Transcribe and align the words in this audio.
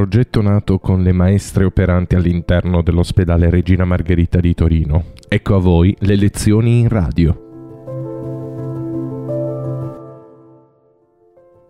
progetto 0.00 0.40
nato 0.40 0.78
con 0.78 1.02
le 1.02 1.12
maestre 1.12 1.64
operanti 1.64 2.14
all'interno 2.14 2.80
dell'ospedale 2.80 3.50
Regina 3.50 3.84
Margherita 3.84 4.40
di 4.40 4.54
Torino. 4.54 5.04
Ecco 5.28 5.56
a 5.56 5.58
voi 5.58 5.94
le 5.98 6.16
lezioni 6.16 6.78
in 6.78 6.88
radio. 6.88 7.48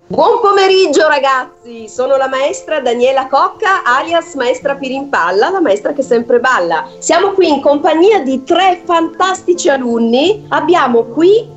Buon 0.06 0.38
pomeriggio 0.40 1.08
ragazzi, 1.08 1.88
sono 1.88 2.16
la 2.16 2.28
maestra 2.28 2.78
Daniela 2.78 3.26
Cocca 3.26 3.82
alias 3.84 4.34
maestra 4.36 4.76
Pirimpalla, 4.76 5.50
la 5.50 5.60
maestra 5.60 5.92
che 5.92 6.02
sempre 6.02 6.38
balla. 6.38 6.86
Siamo 6.98 7.30
qui 7.30 7.48
in 7.48 7.60
compagnia 7.60 8.20
di 8.20 8.44
tre 8.44 8.80
fantastici 8.84 9.68
alunni. 9.68 10.44
Abbiamo 10.50 11.02
qui 11.02 11.48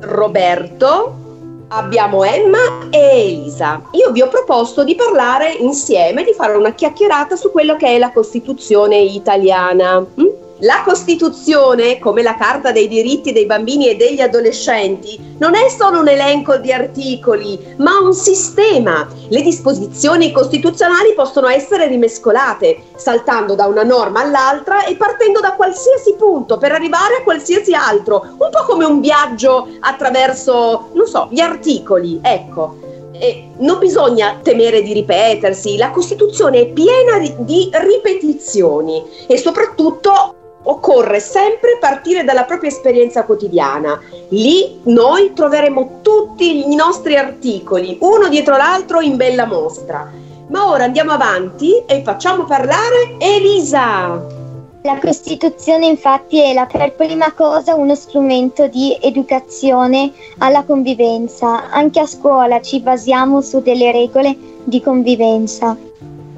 Roberto, 0.00 1.27
abbiamo 1.68 2.24
Emma 2.24 2.88
e 2.90 2.98
Elisa. 2.98 3.82
Io 3.92 4.10
vi 4.12 4.22
ho 4.22 4.28
proposto 4.28 4.84
di 4.84 4.94
parlare 4.94 5.52
insieme, 5.52 6.24
di 6.24 6.32
fare 6.32 6.56
una 6.56 6.72
chiacchierata 6.72 7.36
su 7.36 7.50
quello 7.50 7.76
che 7.76 7.86
è 7.86 7.98
la 7.98 8.12
Costituzione 8.12 8.98
italiana. 8.98 10.00
Mm? 10.00 10.26
La 10.62 10.82
Costituzione, 10.84 12.00
come 12.00 12.20
la 12.20 12.34
Carta 12.34 12.72
dei 12.72 12.88
diritti 12.88 13.30
dei 13.30 13.46
bambini 13.46 13.88
e 13.88 13.94
degli 13.94 14.20
adolescenti, 14.20 15.36
non 15.38 15.54
è 15.54 15.68
solo 15.68 16.00
un 16.00 16.08
elenco 16.08 16.56
di 16.56 16.72
articoli, 16.72 17.76
ma 17.76 18.00
un 18.00 18.12
sistema. 18.12 19.06
Le 19.28 19.40
disposizioni 19.42 20.32
costituzionali 20.32 21.14
possono 21.14 21.46
essere 21.46 21.86
rimescolate, 21.86 22.86
saltando 22.96 23.54
da 23.54 23.66
una 23.66 23.84
norma 23.84 24.22
all'altra 24.22 24.84
e 24.84 24.96
partendo 24.96 25.38
da 25.38 25.52
qualsiasi 25.52 26.14
punto 26.14 26.58
per 26.58 26.72
arrivare 26.72 27.18
a 27.18 27.22
qualsiasi 27.22 27.72
altro, 27.72 28.26
un 28.36 28.48
po' 28.50 28.64
come 28.66 28.84
un 28.84 28.98
viaggio 29.00 29.68
attraverso, 29.78 30.88
non 30.92 31.06
so, 31.06 31.28
gli 31.30 31.40
articoli, 31.40 32.18
ecco. 32.20 32.86
E 33.12 33.50
non 33.58 33.78
bisogna 33.78 34.40
temere 34.42 34.82
di 34.82 34.92
ripetersi, 34.92 35.76
la 35.76 35.90
Costituzione 35.90 36.62
è 36.62 36.66
piena 36.66 37.18
di 37.18 37.70
ripetizioni 37.72 39.04
e 39.28 39.36
soprattutto 39.36 40.34
occorre 40.68 41.20
sempre 41.20 41.78
partire 41.80 42.24
dalla 42.24 42.44
propria 42.44 42.70
esperienza 42.70 43.24
quotidiana. 43.24 44.00
Lì 44.28 44.80
noi 44.84 45.32
troveremo 45.32 46.00
tutti 46.02 46.70
i 46.70 46.74
nostri 46.74 47.16
articoli, 47.16 47.96
uno 48.00 48.28
dietro 48.28 48.56
l'altro 48.56 49.00
in 49.00 49.16
bella 49.16 49.46
mostra. 49.46 50.10
Ma 50.48 50.68
ora 50.68 50.84
andiamo 50.84 51.12
avanti 51.12 51.84
e 51.86 52.02
facciamo 52.02 52.44
parlare 52.44 53.16
Elisa. 53.18 54.36
La 54.82 54.98
Costituzione 54.98 55.86
infatti 55.86 56.40
è 56.40 56.54
la 56.54 56.64
per 56.64 56.94
prima 56.94 57.32
cosa 57.32 57.74
uno 57.74 57.94
strumento 57.94 58.68
di 58.68 58.96
educazione 59.00 60.12
alla 60.38 60.64
convivenza. 60.64 61.68
Anche 61.70 62.00
a 62.00 62.06
scuola 62.06 62.60
ci 62.60 62.80
basiamo 62.80 63.40
su 63.40 63.60
delle 63.60 63.90
regole 63.90 64.36
di 64.64 64.80
convivenza. 64.80 65.76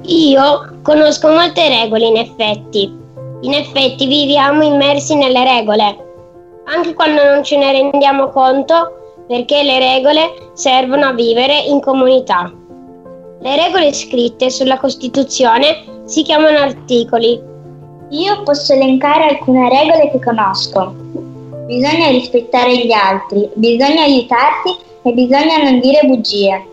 Io 0.03 0.79
conosco 0.81 1.29
molte 1.29 1.67
regole 1.69 2.07
in 2.07 2.17
effetti, 2.17 2.91
in 3.41 3.53
effetti 3.53 4.05
viviamo 4.07 4.63
immersi 4.63 5.15
nelle 5.15 5.43
regole, 5.43 6.09
anche 6.65 6.93
quando 6.93 7.23
non 7.23 7.43
ce 7.43 7.57
ne 7.57 7.71
rendiamo 7.71 8.29
conto 8.29 9.23
perché 9.27 9.63
le 9.63 9.79
regole 9.79 10.51
servono 10.53 11.07
a 11.07 11.13
vivere 11.13 11.57
in 11.57 11.79
comunità. 11.79 12.51
Le 13.39 13.55
regole 13.55 13.93
scritte 13.93 14.49
sulla 14.49 14.77
Costituzione 14.77 15.83
si 16.05 16.21
chiamano 16.21 16.59
articoli. 16.59 17.41
Io 18.09 18.43
posso 18.43 18.73
elencare 18.73 19.29
alcune 19.29 19.69
regole 19.69 20.11
che 20.11 20.19
conosco. 20.19 20.93
Bisogna 21.65 22.09
rispettare 22.09 22.77
gli 22.77 22.91
altri, 22.91 23.49
bisogna 23.53 24.03
aiutarsi 24.03 24.75
e 25.03 25.13
bisogna 25.13 25.63
non 25.63 25.79
dire 25.79 26.01
bugie. 26.05 26.67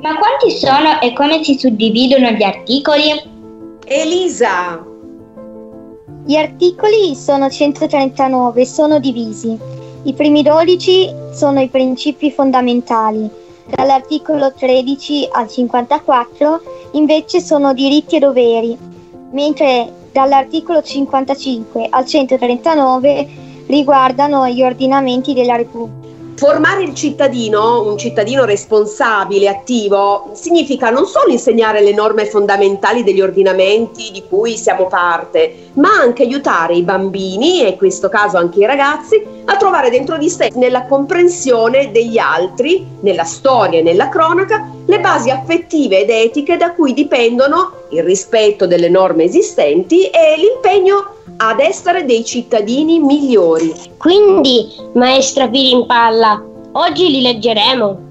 Ma 0.00 0.18
quanti 0.18 0.50
sono 0.50 1.00
e 1.00 1.12
come 1.12 1.42
si 1.42 1.56
suddividono 1.56 2.30
gli 2.30 2.42
articoli? 2.42 3.34
Elisa, 3.86 4.84
gli 6.26 6.34
articoli 6.34 7.14
sono 7.14 7.48
139 7.48 8.60
e 8.60 8.66
sono 8.66 8.98
divisi. 8.98 9.56
I 10.02 10.12
primi 10.12 10.42
12 10.42 11.14
sono 11.32 11.60
i 11.60 11.68
principi 11.68 12.32
fondamentali. 12.32 13.30
Dall'articolo 13.64 14.52
13 14.52 15.28
al 15.30 15.48
54 15.48 16.60
invece 16.92 17.40
sono 17.40 17.72
diritti 17.72 18.16
e 18.16 18.18
doveri, 18.18 18.76
mentre 19.30 19.88
dall'articolo 20.10 20.82
55 20.82 21.86
al 21.90 22.04
139 22.04 23.28
riguardano 23.68 24.48
gli 24.48 24.62
ordinamenti 24.62 25.32
della 25.32 25.54
Repubblica. 25.54 26.05
Formare 26.36 26.82
il 26.82 26.94
cittadino, 26.94 27.88
un 27.88 27.96
cittadino 27.96 28.44
responsabile, 28.44 29.48
attivo, 29.48 30.32
significa 30.34 30.90
non 30.90 31.06
solo 31.06 31.32
insegnare 31.32 31.80
le 31.80 31.94
norme 31.94 32.26
fondamentali 32.26 33.02
degli 33.02 33.22
ordinamenti 33.22 34.10
di 34.12 34.22
cui 34.28 34.58
siamo 34.58 34.86
parte, 34.86 35.70
ma 35.74 35.88
anche 35.98 36.24
aiutare 36.24 36.74
i 36.74 36.82
bambini, 36.82 37.62
e 37.62 37.68
in 37.68 37.76
questo 37.78 38.10
caso 38.10 38.36
anche 38.36 38.60
i 38.60 38.66
ragazzi, 38.66 39.24
a 39.46 39.56
trovare 39.56 39.88
dentro 39.88 40.18
di 40.18 40.28
sé, 40.28 40.50
nella 40.56 40.84
comprensione 40.84 41.90
degli 41.90 42.18
altri, 42.18 42.86
nella 43.00 43.24
storia 43.24 43.78
e 43.78 43.82
nella 43.82 44.10
cronaca, 44.10 44.75
le 44.86 45.00
basi 45.00 45.30
affettive 45.30 46.00
ed 46.00 46.10
etiche 46.10 46.56
da 46.56 46.72
cui 46.72 46.92
dipendono 46.94 47.72
il 47.90 48.02
rispetto 48.02 48.66
delle 48.66 48.88
norme 48.88 49.24
esistenti 49.24 50.06
e 50.06 50.36
l'impegno 50.36 51.14
ad 51.38 51.60
essere 51.60 52.04
dei 52.04 52.24
cittadini 52.24 53.00
migliori. 53.00 53.72
Quindi, 53.96 54.68
maestra 54.94 55.48
Pirimpalla, 55.48 56.42
oggi 56.72 57.10
li 57.10 57.20
leggeremo. 57.20 58.04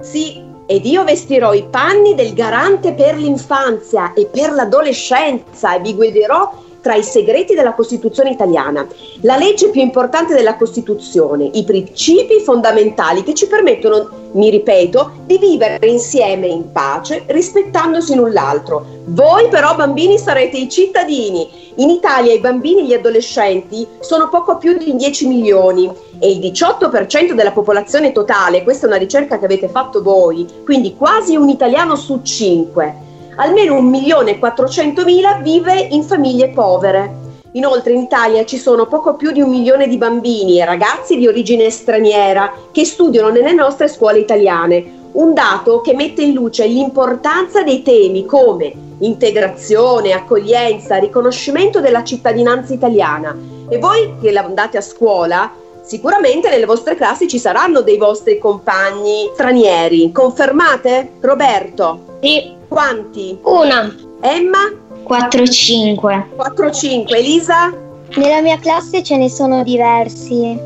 Sì, 0.00 0.42
ed 0.66 0.86
io 0.86 1.04
vestirò 1.04 1.52
i 1.52 1.66
panni 1.70 2.14
del 2.14 2.32
garante 2.32 2.94
per 2.94 3.16
l'infanzia 3.16 4.14
e 4.14 4.26
per 4.26 4.52
l'adolescenza 4.52 5.74
e 5.74 5.80
vi 5.80 5.94
guiderò 5.94 6.62
tra 6.84 6.96
i 6.96 7.02
segreti 7.02 7.54
della 7.54 7.72
Costituzione 7.72 8.28
italiana, 8.28 8.86
la 9.22 9.38
legge 9.38 9.70
più 9.70 9.80
importante 9.80 10.34
della 10.34 10.56
Costituzione, 10.56 11.48
i 11.54 11.64
principi 11.64 12.40
fondamentali 12.40 13.22
che 13.22 13.32
ci 13.32 13.46
permettono, 13.46 14.10
mi 14.32 14.50
ripeto, 14.50 15.12
di 15.24 15.38
vivere 15.38 15.86
insieme 15.86 16.46
in 16.46 16.72
pace, 16.72 17.24
rispettandosi 17.28 18.14
l'un 18.14 18.34
l'altro. 18.34 18.84
Voi 19.06 19.48
però 19.48 19.74
bambini 19.74 20.18
sarete 20.18 20.58
i 20.58 20.68
cittadini. 20.68 21.72
In 21.76 21.88
Italia 21.88 22.34
i 22.34 22.40
bambini 22.40 22.80
e 22.80 22.84
gli 22.84 22.92
adolescenti 22.92 23.86
sono 24.00 24.28
poco 24.28 24.58
più 24.58 24.76
di 24.76 24.94
10 24.94 25.26
milioni 25.26 25.90
e 26.18 26.30
il 26.32 26.38
18% 26.38 27.32
della 27.32 27.52
popolazione 27.52 28.12
totale, 28.12 28.62
questa 28.62 28.84
è 28.84 28.88
una 28.90 28.98
ricerca 28.98 29.38
che 29.38 29.46
avete 29.46 29.68
fatto 29.68 30.02
voi, 30.02 30.46
quindi 30.64 30.94
quasi 30.94 31.34
un 31.34 31.48
italiano 31.48 31.96
su 31.96 32.20
5 32.22 33.03
almeno 33.36 33.80
1.400.000 33.80 35.42
vive 35.42 35.74
in 35.90 36.02
famiglie 36.02 36.48
povere. 36.48 37.22
Inoltre 37.52 37.92
in 37.92 38.00
Italia 38.00 38.44
ci 38.44 38.58
sono 38.58 38.86
poco 38.86 39.14
più 39.14 39.30
di 39.30 39.40
un 39.40 39.50
milione 39.50 39.86
di 39.86 39.96
bambini 39.96 40.60
e 40.60 40.64
ragazzi 40.64 41.16
di 41.16 41.26
origine 41.28 41.70
straniera 41.70 42.52
che 42.72 42.84
studiano 42.84 43.28
nelle 43.28 43.52
nostre 43.52 43.86
scuole 43.88 44.18
italiane, 44.18 45.02
un 45.12 45.32
dato 45.32 45.80
che 45.80 45.94
mette 45.94 46.22
in 46.22 46.34
luce 46.34 46.66
l'importanza 46.66 47.62
dei 47.62 47.82
temi 47.82 48.26
come 48.26 48.84
integrazione, 48.98 50.12
accoglienza, 50.12 50.96
riconoscimento 50.96 51.80
della 51.80 52.02
cittadinanza 52.02 52.72
italiana. 52.72 53.36
E 53.68 53.78
voi 53.78 54.14
che 54.20 54.36
andate 54.36 54.76
a 54.76 54.80
scuola, 54.80 55.52
sicuramente 55.82 56.48
nelle 56.48 56.66
vostre 56.66 56.94
classi 56.94 57.28
ci 57.28 57.38
saranno 57.38 57.82
dei 57.82 57.98
vostri 57.98 58.38
compagni 58.38 59.30
stranieri. 59.34 60.10
Confermate? 60.12 61.12
Roberto? 61.20 62.18
Sì. 62.20 62.62
Quanti? 62.74 63.38
Una. 63.44 63.94
Emma? 64.20 64.58
4-5. 65.06 66.24
4-5. 66.36 67.14
Elisa? 67.14 67.72
Nella 68.16 68.40
mia 68.40 68.58
classe 68.58 69.00
ce 69.04 69.16
ne 69.16 69.30
sono 69.30 69.62
diversi. 69.62 70.58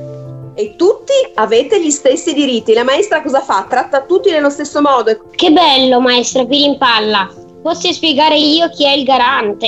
E 0.54 0.74
tutti 0.76 1.12
avete 1.34 1.78
gli 1.84 1.90
stessi 1.90 2.32
diritti. 2.32 2.72
La 2.72 2.82
maestra 2.82 3.20
cosa 3.20 3.42
fa? 3.42 3.66
Tratta 3.68 4.04
tutti 4.04 4.30
nello 4.30 4.48
stesso 4.48 4.80
modo. 4.80 5.26
Che 5.30 5.50
bello, 5.50 6.00
maestra 6.00 6.46
Pirimpalla. 6.46 7.30
Posso 7.60 7.92
spiegare 7.92 8.38
io 8.38 8.70
chi 8.70 8.86
è 8.86 8.92
il 8.92 9.04
garante? 9.04 9.66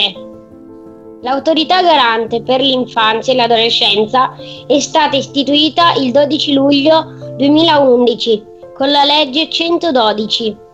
L'autorità 1.20 1.82
garante 1.82 2.40
per 2.40 2.62
l'infanzia 2.62 3.34
e 3.34 3.36
l'adolescenza 3.36 4.34
è 4.66 4.80
stata 4.80 5.14
istituita 5.14 5.92
il 5.98 6.10
12 6.10 6.54
luglio 6.54 7.34
2011 7.36 8.44
con 8.74 8.90
la 8.90 9.04
legge 9.04 9.50
112 9.50 10.68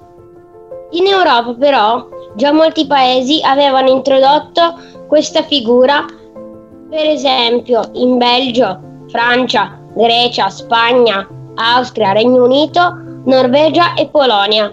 in 0.91 1.07
Europa 1.07 1.55
però 1.59 2.07
già 2.35 2.53
molti 2.53 2.87
paesi 2.87 3.41
avevano 3.43 3.91
introdotto 3.91 4.79
questa 5.09 5.43
figura, 5.43 6.05
per 6.89 7.07
esempio 7.07 7.91
in 7.95 8.19
Belgio, 8.19 8.81
Francia, 9.09 9.79
Grecia, 9.95 10.49
Spagna, 10.49 11.27
Austria, 11.55 12.13
Regno 12.13 12.45
Unito, 12.45 13.05
Norvegia 13.25 13.95
e 13.95 14.09
Polonia. 14.09 14.73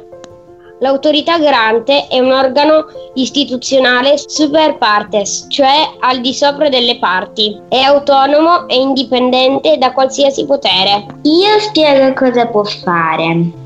L'autorità 0.79 1.39
garante 1.39 2.07
è 2.07 2.19
un 2.19 2.31
organo 2.31 2.85
istituzionale 3.13 4.17
super 4.17 4.77
partes, 4.77 5.45
cioè 5.47 5.89
al 6.01 6.19
di 6.19 6.33
sopra 6.33 6.67
delle 6.67 6.99
parti. 6.99 7.57
È 7.69 7.77
autonomo 7.77 8.67
e 8.67 8.75
indipendente 8.75 9.77
da 9.77 9.93
qualsiasi 9.93 10.45
potere. 10.45 11.05
Io 11.21 11.59
spiego 11.59 12.13
cosa 12.13 12.47
può 12.47 12.63
fare. 12.63 13.62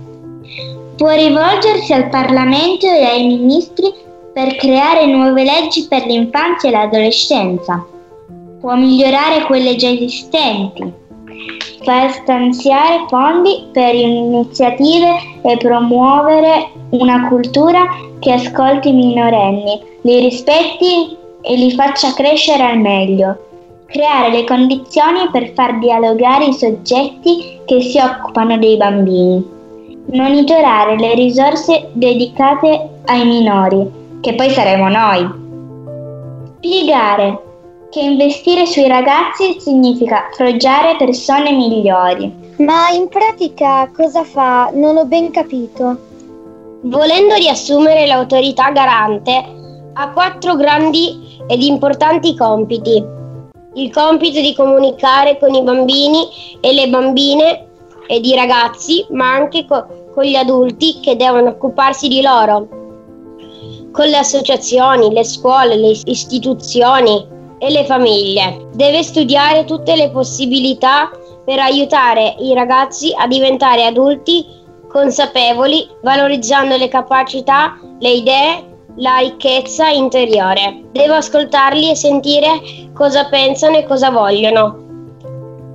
Può 0.97 1.11
rivolgersi 1.11 1.93
al 1.93 2.09
Parlamento 2.09 2.87
e 2.87 3.05
ai 3.05 3.27
ministri 3.27 3.93
per 4.33 4.55
creare 4.55 5.05
nuove 5.05 5.43
leggi 5.43 5.85
per 5.87 6.07
l'infanzia 6.07 6.69
e 6.69 6.71
l'adolescenza. 6.71 7.85
Può 8.59 8.73
migliorare 8.73 9.45
quelle 9.45 9.75
già 9.75 9.89
esistenti. 9.89 10.91
Fa 11.83 12.09
stanziare 12.09 13.05
fondi 13.09 13.67
per 13.71 13.93
iniziative 13.93 15.17
e 15.43 15.55
promuovere 15.57 16.71
una 16.89 17.27
cultura 17.27 17.85
che 18.17 18.31
ascolti 18.31 18.89
i 18.89 18.93
minorenni, 18.93 19.79
li 20.01 20.19
rispetti 20.19 21.15
e 21.41 21.55
li 21.57 21.73
faccia 21.73 22.11
crescere 22.13 22.63
al 22.63 22.79
meglio. 22.79 23.37
Creare 23.85 24.31
le 24.31 24.43
condizioni 24.45 25.29
per 25.31 25.51
far 25.53 25.77
dialogare 25.77 26.45
i 26.45 26.53
soggetti 26.53 27.59
che 27.65 27.81
si 27.81 27.99
occupano 27.99 28.57
dei 28.57 28.77
bambini 28.77 29.55
monitorare 30.11 30.97
le 30.97 31.13
risorse 31.15 31.89
dedicate 31.91 32.89
ai 33.05 33.25
minori, 33.25 34.19
che 34.21 34.35
poi 34.35 34.49
saremo 34.49 34.87
noi. 34.87 35.45
Spiegare 36.57 37.41
che 37.89 38.01
investire 38.01 38.65
sui 38.65 38.87
ragazzi 38.87 39.59
significa 39.59 40.29
forgiare 40.31 40.95
persone 40.97 41.51
migliori. 41.51 42.45
Ma 42.57 42.89
in 42.89 43.07
pratica 43.07 43.89
cosa 43.95 44.23
fa? 44.23 44.69
Non 44.73 44.97
ho 44.97 45.05
ben 45.05 45.31
capito. 45.31 45.97
Volendo 46.81 47.35
riassumere 47.35 48.05
l'autorità 48.05 48.71
garante, 48.71 49.45
ha 49.93 50.09
quattro 50.11 50.55
grandi 50.55 51.39
ed 51.47 51.61
importanti 51.61 52.35
compiti. 52.35 53.03
Il 53.73 53.91
compito 53.91 54.41
di 54.41 54.55
comunicare 54.55 55.37
con 55.37 55.53
i 55.53 55.61
bambini 55.61 56.27
e 56.59 56.73
le 56.73 56.87
bambine 56.89 57.66
ed 58.07 58.25
i 58.25 58.35
ragazzi, 58.35 59.05
ma 59.11 59.33
anche 59.33 59.65
co- 59.65 59.85
con 60.13 60.23
gli 60.23 60.35
adulti 60.35 60.99
che 61.01 61.15
devono 61.15 61.49
occuparsi 61.49 62.07
di 62.07 62.21
loro, 62.21 62.67
con 63.91 64.07
le 64.07 64.17
associazioni, 64.17 65.11
le 65.11 65.23
scuole, 65.23 65.75
le 65.75 65.93
istituzioni 66.05 67.27
e 67.59 67.69
le 67.69 67.85
famiglie. 67.85 68.67
Deve 68.73 69.03
studiare 69.03 69.65
tutte 69.65 69.95
le 69.95 70.09
possibilità 70.09 71.11
per 71.45 71.59
aiutare 71.59 72.35
i 72.39 72.53
ragazzi 72.53 73.13
a 73.15 73.27
diventare 73.27 73.85
adulti 73.85 74.45
consapevoli, 74.87 75.87
valorizzando 76.01 76.77
le 76.77 76.87
capacità, 76.87 77.77
le 77.99 78.09
idee, 78.09 78.75
la 78.95 79.17
ricchezza 79.17 79.89
interiore. 79.89 80.83
Devo 80.91 81.13
ascoltarli 81.13 81.89
e 81.89 81.95
sentire 81.95 82.59
cosa 82.93 83.25
pensano 83.25 83.77
e 83.77 83.85
cosa 83.85 84.09
vogliono 84.09 84.86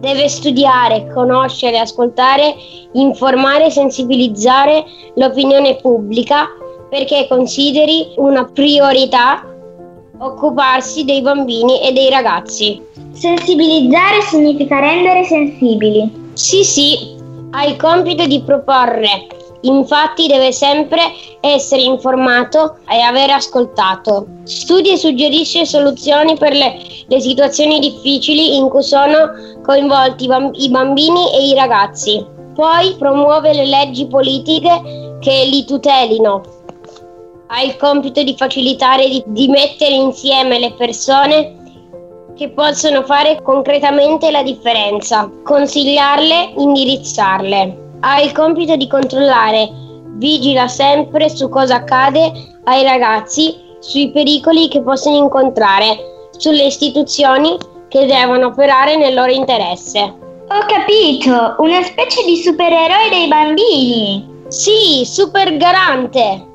deve 0.03 0.29
studiare, 0.29 1.07
conoscere, 1.15 1.79
ascoltare, 1.79 2.57
informare 2.95 3.67
e 3.67 3.71
sensibilizzare 3.71 4.85
l'opinione 5.15 5.77
pubblica 5.77 6.49
perché 6.91 7.29
consideri 7.29 8.13
una 8.17 8.45
priorità 8.45 9.47
occuparsi 10.19 11.05
dei 11.05 11.23
bambini 11.23 11.81
e 11.81 11.93
dei 11.93 12.11
ragazzi. 12.11 12.83
Sensibilizzare 13.13 14.23
significa 14.23 14.81
rendere 14.81 15.23
sensibili. 15.23 16.31
Sì, 16.33 16.65
sì, 16.65 17.17
ha 17.53 17.65
il 17.65 17.77
compito 17.77 18.27
di 18.27 18.43
proporre 18.43 19.41
Infatti 19.63 20.27
deve 20.27 20.53
sempre 20.53 21.01
essere 21.41 21.83
informato 21.83 22.79
e 22.89 22.99
aver 23.01 23.31
ascoltato. 23.31 24.27
Studia 24.45 24.93
e 24.93 24.97
suggerisce 24.97 25.65
soluzioni 25.65 26.37
per 26.37 26.53
le, 26.53 26.79
le 27.13 27.21
situazioni 27.21 27.79
difficili 27.79 28.57
in 28.57 28.71
cui 28.71 28.83
sono 28.83 29.33
coinvolti 29.63 30.25
i 30.53 30.71
bambini 30.71 31.35
e 31.35 31.49
i 31.49 31.55
ragazzi. 31.55 32.25
Poi 32.55 32.95
promuove 32.97 33.53
le 33.53 33.67
leggi 33.67 34.07
politiche 34.07 35.19
che 35.21 35.45
li 35.45 35.65
tutelino. 35.67 36.43
Ha 37.49 37.61
il 37.61 37.77
compito 37.77 38.23
di 38.23 38.35
facilitare, 38.35 39.09
di, 39.09 39.23
di 39.27 39.49
mettere 39.49 39.93
insieme 39.93 40.59
le 40.59 40.73
persone 40.73 41.57
che 42.35 42.49
possono 42.49 43.03
fare 43.03 43.43
concretamente 43.43 44.31
la 44.31 44.43
differenza, 44.43 45.31
consigliarle, 45.45 46.55
indirizzarle 46.57 47.83
ha 48.05 48.21
il 48.21 48.33
compito 48.33 48.77
di 48.77 48.89
controllare, 48.89 49.71
vigila 50.17 50.67
sempre 50.67 51.29
su 51.29 51.49
cosa 51.49 51.77
accade 51.77 52.33
ai 52.65 52.83
ragazzi, 52.83 53.55
sui 53.79 54.11
pericoli 54.11 54.69
che 54.69 54.83
possono 54.83 55.17
incontrare, 55.17 56.12
sulle 56.37 56.65
istituzioni 56.65 57.57
che 57.89 58.07
devono 58.07 58.47
operare 58.47 58.97
nel 58.97 59.15
loro 59.15 59.31
interesse. 59.31 60.01
Ho 60.01 60.67
capito, 60.67 61.57
una 61.59 61.83
specie 61.83 62.25
di 62.25 62.37
supereroe 62.37 63.09
dei 63.11 63.29
bambini. 63.29 64.31
Sì, 64.49 65.03
super 65.05 65.57
garante. 65.57 66.52